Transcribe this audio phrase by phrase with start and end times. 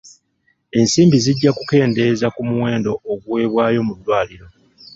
[0.77, 4.47] Ensimbi zijja kukendeeza ku muwendo oguweebwayo mu ddwaliro.